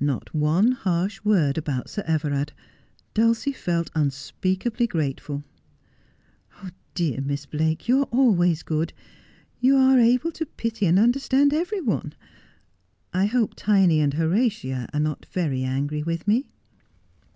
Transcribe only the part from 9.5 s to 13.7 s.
You are able to pity and understand every one. I hope